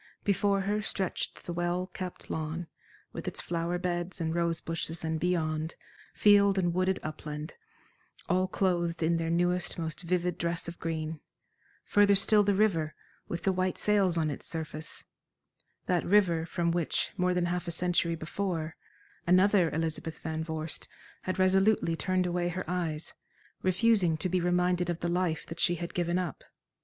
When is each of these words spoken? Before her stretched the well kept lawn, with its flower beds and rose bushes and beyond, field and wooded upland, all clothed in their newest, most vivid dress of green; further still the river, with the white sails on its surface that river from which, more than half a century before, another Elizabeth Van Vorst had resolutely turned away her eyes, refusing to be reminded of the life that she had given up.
Before 0.23 0.61
her 0.61 0.81
stretched 0.81 1.45
the 1.45 1.53
well 1.53 1.85
kept 1.93 2.31
lawn, 2.31 2.65
with 3.13 3.27
its 3.27 3.39
flower 3.39 3.77
beds 3.77 4.19
and 4.19 4.33
rose 4.33 4.59
bushes 4.59 5.03
and 5.03 5.19
beyond, 5.19 5.75
field 6.15 6.57
and 6.57 6.73
wooded 6.73 6.99
upland, 7.03 7.53
all 8.27 8.47
clothed 8.47 9.03
in 9.03 9.17
their 9.17 9.29
newest, 9.29 9.77
most 9.77 10.01
vivid 10.01 10.39
dress 10.39 10.67
of 10.67 10.79
green; 10.79 11.19
further 11.85 12.15
still 12.15 12.41
the 12.41 12.55
river, 12.55 12.95
with 13.27 13.43
the 13.43 13.51
white 13.51 13.77
sails 13.77 14.17
on 14.17 14.31
its 14.31 14.47
surface 14.47 15.03
that 15.85 16.03
river 16.03 16.47
from 16.47 16.71
which, 16.71 17.11
more 17.15 17.35
than 17.35 17.45
half 17.45 17.67
a 17.67 17.71
century 17.71 18.15
before, 18.15 18.75
another 19.27 19.69
Elizabeth 19.69 20.17
Van 20.17 20.43
Vorst 20.43 20.87
had 21.21 21.37
resolutely 21.37 21.95
turned 21.95 22.25
away 22.25 22.49
her 22.49 22.67
eyes, 22.67 23.13
refusing 23.61 24.17
to 24.17 24.29
be 24.29 24.41
reminded 24.41 24.89
of 24.89 25.01
the 25.01 25.07
life 25.07 25.45
that 25.45 25.59
she 25.59 25.75
had 25.75 25.93
given 25.93 26.17
up. 26.17 26.43